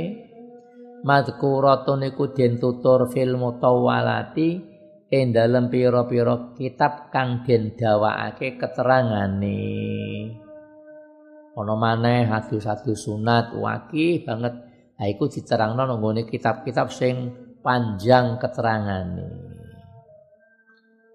madhkuratun 1.03 2.07
iku 2.09 2.31
den 2.31 2.57
tutur 2.57 3.11
fil 3.11 3.35
mutawwalati 3.35 4.49
ing 5.11 5.25
dalem 5.29 5.69
pira-pira 5.69 6.55
kitab 6.57 7.13
kang 7.13 7.45
den 7.45 7.75
dawakake 7.75 8.57
keterangane. 8.57 9.61
Ana 11.53 11.75
maneh 11.77 12.25
adus-adus 12.33 13.05
sunat 13.05 13.53
wakih 13.53 14.25
banget. 14.25 14.57
Nah, 14.97 15.05
iku 15.05 15.29
diterangno 15.29 15.85
kitab-kitab 16.25 16.89
sing 16.89 17.29
panjang 17.61 18.41
keterangane. 18.41 19.52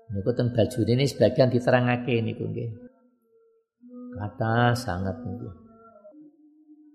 Niku 0.08 0.30
teng 0.32 0.52
baju 0.56 0.78
ini 0.88 1.04
sebagian 1.04 1.52
diterangake 1.52 2.24
niku 2.24 2.48
nggih. 2.48 2.70
Kata 4.16 4.72
sangat 4.72 5.20
niku. 5.24 5.48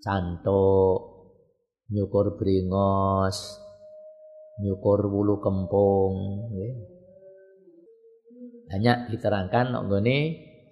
Cantuk 0.01 1.13
nyukur 1.93 2.39
bringos 2.39 3.61
nyukur 4.61 5.09
bulu 5.09 5.37
kempung 5.37 6.47
nggih 6.53 6.73
banyak 8.69 9.13
diterangkan 9.13 9.85
nggone 9.85 10.17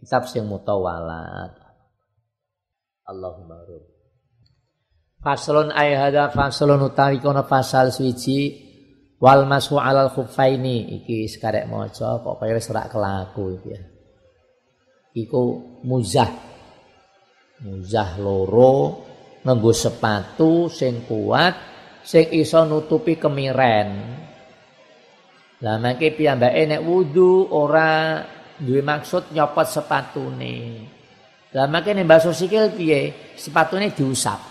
kitab 0.02 0.26
sing 0.26 0.50
mutawalat 0.50 1.54
Allahumma 3.06 3.62
rabb 3.62 3.86
Faslun 5.22 5.70
ay 5.70 5.94
hadza 5.94 6.34
faslun 6.34 6.82
utawi 6.82 7.22
kono 7.22 7.46
pasal 7.46 7.94
suci 7.94 8.71
wal 9.22 9.46
masu 9.46 9.78
alal 9.78 10.10
khuffaini 10.10 10.98
iki 10.98 11.30
sekarek 11.30 11.70
maca 11.70 12.18
kok 12.18 12.42
kaya 12.42 12.58
ora 12.58 12.84
kelaku 12.90 13.44
iki 13.62 13.70
ya. 13.70 13.82
Iku 15.14 15.44
muzah. 15.86 16.32
Muzah 17.62 18.18
loro 18.18 19.06
nganggo 19.46 19.70
sepatu 19.70 20.66
sing 20.74 21.06
kuat 21.06 21.54
sing 22.02 22.34
iso 22.34 22.66
nutupi 22.66 23.22
kemiren. 23.22 23.90
Lah 25.62 25.78
mangke 25.78 26.10
piyambake 26.18 26.66
nek 26.66 26.82
wudu 26.82 27.54
ora 27.54 28.18
duwe 28.58 28.82
maksud 28.82 29.30
nyopot 29.30 29.68
sepatune. 29.70 30.58
Lah 31.54 31.70
mangke 31.70 31.94
nek 31.94 32.10
basuh 32.10 32.34
sikil 32.34 32.74
piye? 32.74 33.34
Sepatune 33.38 33.94
diusap. 33.94 34.50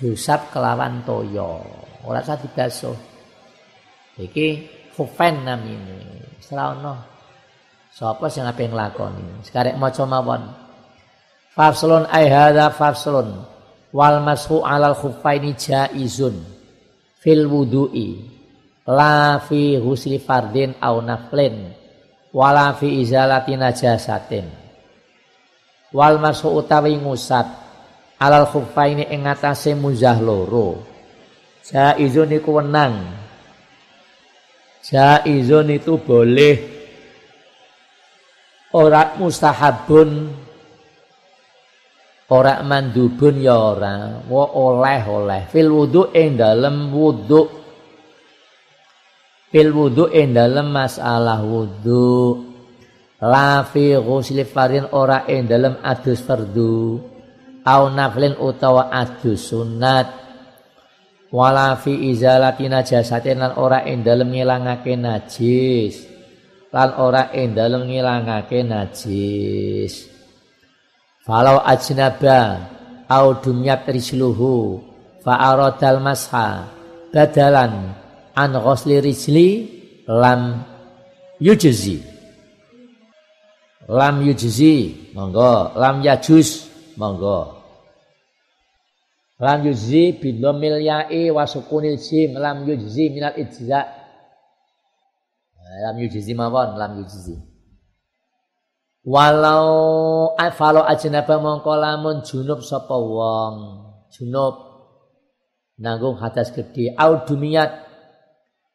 diusap 0.00 0.48
kelawan 0.48 1.04
toyo 1.04 1.60
ora 2.04 2.24
usah 2.24 2.38
dibasuh. 2.40 2.96
Iki 4.20 4.48
khufen 4.96 5.44
namine. 5.44 5.98
Sraono 6.40 6.96
sapa 7.92 8.28
sing 8.32 8.44
ape 8.44 8.68
nglakoni? 8.68 9.44
Sekarek 9.44 9.76
maca 9.76 10.04
mawon. 10.04 10.42
Faslun 11.52 12.08
ai 12.08 12.28
hadza 12.30 12.72
faslun 12.72 13.44
wal 13.92 14.18
mashu 14.24 14.64
alal 14.64 14.96
khuffaini 14.96 15.56
jaizun. 15.56 16.36
Fil 17.20 17.44
wudu'i. 17.48 18.40
La 18.90 19.38
fi 19.44 19.76
husli 19.78 20.18
fardin 20.18 20.74
au 20.80 21.04
naflin. 21.04 21.76
Wala 22.32 22.72
fi 22.78 23.02
izalati 23.02 23.54
najasatin. 23.58 24.46
Wal 25.90 26.22
mashu 26.22 26.48
utawi 26.48 26.96
ngusap 26.96 27.46
alal 28.20 28.46
khuffaini 28.48 29.08
ing 29.10 29.24
ngatasé 29.26 29.74
muzah 29.74 30.20
loro 30.20 30.90
jaizun 31.70 32.34
iku 32.34 32.58
wenang. 32.58 33.06
Jaizun 34.82 35.70
itu 35.70 35.96
boleh. 36.02 36.56
Ora 38.74 39.14
mustahabun. 39.14 40.10
Ora 42.30 42.62
mandubun 42.62 43.42
ya 43.42 43.54
ora. 43.54 44.22
Wa 44.26 44.44
oleh 44.54 45.02
oleh 45.06 45.42
fil 45.50 45.70
wudu 45.70 46.10
ing 46.14 46.38
dalem 46.38 46.90
wudu. 46.90 47.42
Fil 49.50 49.70
wudu 49.74 50.10
ing 50.10 50.34
dalem 50.34 50.70
masalah 50.70 51.42
wudu. 51.42 52.46
La 53.20 53.66
fi 53.66 53.98
ghusli 53.98 54.46
farin 54.46 54.90
ora 54.94 55.26
ing 55.26 55.50
dalem 55.50 55.78
adus 55.82 56.22
fardu. 56.22 57.02
Au 57.66 57.92
naflin 57.92 58.38
utawa 58.40 58.88
adu 58.88 59.36
sunat 59.36 60.19
wala 61.30 61.78
fi 61.78 62.10
izalati 62.10 62.66
najasatin 62.66 63.38
lan 63.38 63.52
ora 63.54 63.86
ing 63.86 64.02
dalem 64.02 64.34
ngilangake 64.34 64.98
najis. 64.98 66.06
Lan 66.70 66.90
ora 66.98 67.30
ing 67.34 67.54
dalem 67.54 67.86
ngilangake 67.86 68.66
najis. 68.66 70.10
Falau 71.22 71.62
ajnaba 71.62 72.66
au 73.06 73.38
dumyat 73.38 73.86
rijluhu 73.86 74.82
fa 75.22 75.38
aradal 75.54 76.02
masha 76.02 76.66
badalan 77.14 77.94
an 78.34 78.50
ghusli 78.58 78.98
rijli 78.98 79.48
lam 80.10 80.66
yujzi. 81.38 82.02
Lam 83.90 84.22
yujzi 84.22 85.10
monggo. 85.14 85.74
Lam 85.78 86.02
yajus 86.02 86.70
monggo 86.94 87.59
lam 89.40 89.64
yujzi 89.64 90.20
bidomil 90.20 90.84
ya'i 90.84 91.32
wa 91.32 91.48
sukunil 91.48 91.96
jim. 91.96 92.36
Lam 92.36 92.68
yujzi 92.68 93.08
minal 93.08 93.34
ijza. 93.40 93.88
Lam 95.80 95.96
yujzi 95.96 96.32
mawon 96.36 96.76
lam 96.76 97.00
yujzi. 97.00 97.40
Walau 99.00 100.36
afalo 100.36 100.84
ajnaba 100.84 101.40
mongko 101.40 101.72
lamun 101.72 102.20
junub 102.20 102.60
sapa 102.60 102.92
wong? 102.92 103.56
Junub. 104.12 104.68
Nanggung 105.80 106.20
hadas 106.20 106.52
gede 106.52 106.92
au 107.00 107.24
dumiyat 107.24 107.72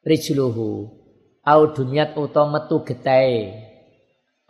rijluhu. 0.01 0.89
Au 1.45 1.62
dumiyat 1.69 2.17
utawa 2.17 2.58
metu 2.58 2.82
getahe 2.82 3.54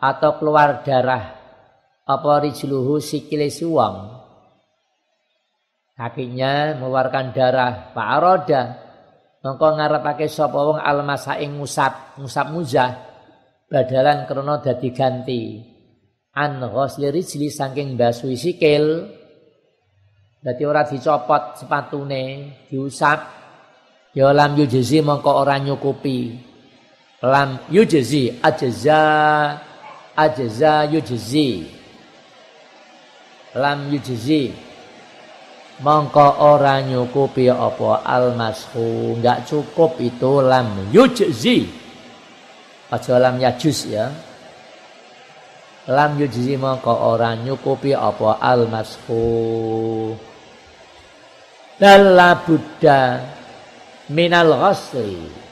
atau 0.00 0.40
keluar 0.40 0.80
darah. 0.80 1.36
Apa 2.08 2.48
rijluhu 2.48 3.04
sikile 3.04 3.52
suwang 3.52 4.15
kakinya 5.96 6.76
mengeluarkan 6.76 7.32
darah 7.32 7.90
pak 7.96 8.08
aroda 8.20 8.62
mongko 9.40 9.80
ngarepake 9.80 10.28
sapa 10.28 10.60
wong 10.60 10.78
almasa 10.78 11.40
ing 11.40 11.56
ngusap 11.56 12.20
ngusap 12.20 12.46
muzah 12.52 13.06
badalan 13.70 14.26
krana 14.26 14.62
dadi 14.62 14.90
ganti. 14.94 15.42
An 16.36 16.60
ghusli 16.60 17.08
rijli 17.08 17.48
saking 17.48 17.96
basui 17.96 18.36
sikil. 18.36 19.08
Dadi 20.44 20.62
ora 20.62 20.86
dicopot 20.86 21.58
sepatune 21.58 22.54
diusap 22.70 23.18
ya 24.14 24.30
lam 24.30 24.54
yujzi 24.54 25.02
mongko 25.02 25.32
ora 25.42 25.58
nyukupi. 25.58 26.38
Lam 27.24 27.66
yujzi 27.72 28.38
ajza 28.44 29.02
ajza 30.14 30.74
yujzi. 30.92 31.66
Lam 33.56 33.88
yujzi 33.88 34.52
mongko 35.80 36.26
ora 36.40 36.80
nyukupi 36.80 37.52
apa 37.52 38.00
almashu 38.04 39.16
enggak 39.20 39.44
cukup 39.44 40.00
itu 40.00 40.40
lam 40.40 40.88
yujzi. 40.88 41.68
Aja 42.88 43.18
lam 43.18 43.36
yajus 43.36 43.90
ya. 43.90 44.08
Lam 45.90 46.16
yujzi 46.16 46.56
mongko 46.56 46.92
ora 46.92 47.36
nyukupi 47.36 47.92
apa 47.92 48.40
almashu 48.40 50.16
dalla 51.76 52.40
buddha 52.40 53.20
minal 54.08 54.52
ghasli. 54.56 55.44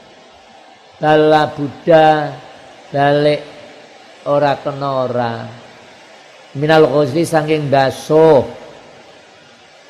Dalla 0.95 1.51
buddha 1.51 2.33
balik 2.89 3.41
ora 4.25 4.57
kena 4.57 4.89
ora. 5.05 5.33
Minal 6.55 6.87
ghusli 6.87 7.27
saking 7.27 7.67
basuh 7.67 8.64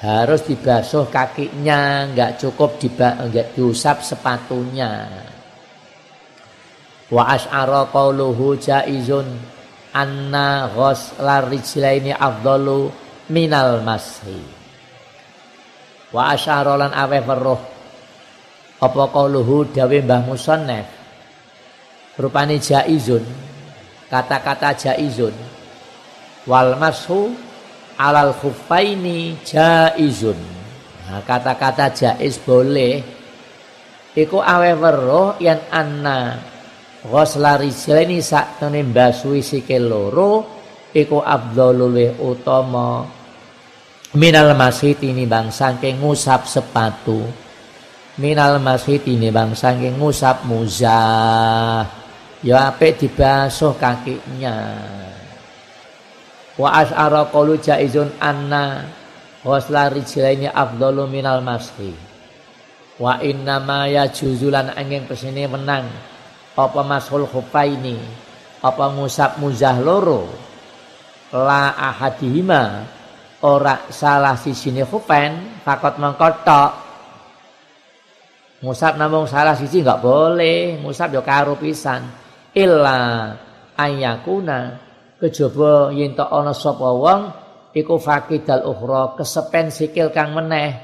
harus 0.04 0.44
dibasuh 0.44 1.08
kakinya 1.08 2.12
enggak 2.12 2.42
cukup 2.42 2.76
enggak 2.80 3.56
diusap 3.56 4.04
sepatunya. 4.04 5.08
Wa 7.08 7.38
asyara 7.38 7.88
qauluhu 7.94 8.58
jaizun 8.58 9.30
anna 9.96 10.68
ghuslar 10.74 11.48
rijlaini 11.48 12.12
afdalu 12.12 12.90
minal 13.30 13.80
mashi 13.86 14.42
wa 16.16 16.32
asyara 16.32 16.80
lan 16.80 16.92
awe 16.96 17.20
weruh. 17.20 17.62
Apa 18.76 19.04
qauluhu 19.08 19.72
dawe 19.72 19.98
Mbah 20.04 20.22
Musannaf? 20.28 20.88
Rupane 22.20 22.60
jaizun 22.60 23.24
kata-kata 24.12 24.72
jaizun 24.76 25.36
wal 26.48 26.80
mashu 26.80 27.34
alal 28.00 28.36
khuffaini 28.36 29.40
jaizun. 29.44 30.40
Nah, 31.06 31.22
kata-kata 31.24 31.94
jaiz 31.94 32.42
boleh. 32.42 33.04
Iku 34.16 34.40
awe 34.40 34.72
weruh 34.80 35.36
yen 35.44 35.60
anna 35.70 36.40
ghusla 37.04 37.60
rijlaini 37.60 38.24
sak 38.24 38.64
tene 38.64 38.80
mbasuhi 38.88 39.44
sikil 39.44 39.92
loro 39.92 40.34
iku 40.96 41.20
afdhalul 41.20 42.16
utama. 42.24 43.04
Minal 44.16 44.56
masjid 44.56 44.96
ini 45.04 45.28
bang 45.28 45.52
saking 45.52 46.00
ngusap 46.00 46.48
sepatu. 46.48 47.28
Minal 48.16 48.64
masjid 48.64 49.04
ini 49.04 49.28
bang 49.28 49.52
saking 49.52 50.00
ngusap 50.00 50.48
muzah. 50.48 51.84
Ya 52.40 52.72
apik 52.72 53.04
dibasuh 53.04 53.76
kakinya 53.76 54.56
wa 56.56 56.70
asyara 56.82 57.28
qalu 57.32 57.60
jaizun 57.60 58.12
anna 58.20 58.88
wasla 59.46 59.92
rijlaini 59.92 60.50
afdalu 60.50 61.06
minal 61.06 61.44
mashi. 61.44 61.94
Wa 62.96 63.20
inna 63.20 63.60
ma 63.60 63.86
yajuzulan 63.92 64.72
angin 64.74 65.04
pesini 65.04 65.44
menang. 65.46 65.86
Apa 66.56 66.82
mashul 66.88 67.28
khufaini? 67.28 68.00
Apa 68.64 68.88
ngusap 68.96 69.38
muzah 69.44 69.78
loro? 69.84 70.32
La 71.36 71.76
ahadihima. 71.76 72.88
Ora 73.46 73.86
salah 73.92 74.40
sisi 74.40 74.72
khufain 74.82 75.62
fakot 75.62 76.02
mengkotok 76.02 76.72
musab 78.66 78.98
namung 78.98 79.30
salah 79.30 79.54
sisi 79.54 79.84
enggak 79.84 80.02
boleh. 80.02 80.80
Musab 80.80 81.12
yo 81.14 81.22
karo 81.22 81.60
pisan. 81.60 82.08
Illa 82.56 83.36
ayakuna 83.76 84.85
kejaba 85.26 85.90
yen 85.90 86.14
tok 86.14 86.30
ana 86.30 86.54
sapa 86.54 86.86
wong 86.94 87.22
iku 87.74 87.98
fakidal 87.98 88.62
ukhra 88.70 89.18
kesepen 89.18 89.74
sikil 89.74 90.14
kang 90.14 90.38
meneh. 90.38 90.78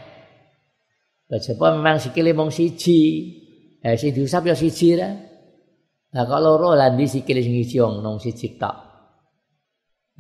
Kejaba 1.30 1.78
memang 1.78 2.02
sikile 2.02 2.34
mung 2.34 2.50
siji. 2.50 3.38
Eh 3.82 3.94
sing 3.98 4.12
diusap 4.18 4.50
ya 4.50 4.58
siji 4.58 4.98
ra. 4.98 5.10
Nah 6.12 6.26
kalau 6.28 6.58
loro? 6.58 6.74
Lah 6.74 6.90
di 6.92 7.06
sikil 7.06 7.38
sing 7.40 7.54
siji 7.62 7.78
nang 7.80 8.18
siji 8.18 8.58
tok. 8.58 8.90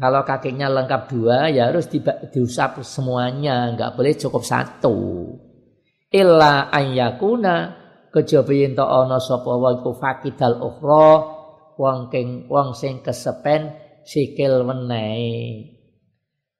Kalau 0.01 0.23
kakinya 0.25 0.65
lengkap 0.71 1.01
dua 1.13 1.51
ya 1.51 1.69
harus 1.69 1.85
di, 1.85 2.01
diusap 2.33 2.81
semuanya, 2.81 3.69
nggak 3.75 3.93
boleh 3.93 4.17
cukup 4.17 4.41
satu. 4.41 4.97
Illa 6.09 6.73
ayyakuna 6.73 7.55
kejaba 8.09 8.53
yen 8.55 8.73
ana 8.79 9.19
sapa 9.21 9.51
wa 9.51 9.77
iku 9.77 9.91
fakidal 9.93 10.57
ukhra 10.57 11.09
wong 11.75 12.13
king 12.13 12.45
wong 12.47 12.73
sing 12.77 13.01
kesepen 13.01 13.80
sikil 14.05 14.65
menehi. 14.65 15.77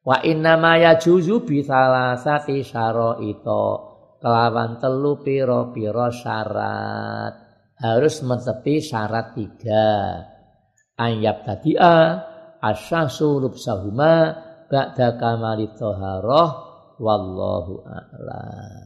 Wa 0.01 0.25
inna 0.25 0.57
ma 0.57 0.81
yajuzu 0.81 1.45
bi 1.45 1.61
salasati 1.61 2.65
syaraita 2.65 3.65
kelawan 4.21 4.81
telu 4.81 5.21
pira-pira 5.21 6.09
syarat. 6.09 7.33
Harus 7.81 8.21
menepi 8.21 8.81
syarat 8.81 9.33
tiga. 9.33 10.21
Ayab 10.97 11.45
tadi'a 11.45 11.97
asyasu 12.61 13.41
lubsahuma 13.41 14.37
ba'da 14.69 15.17
kamali 15.17 15.73
toharoh 15.73 16.49
wallahu 17.01 17.81
a'lam. 17.81 18.85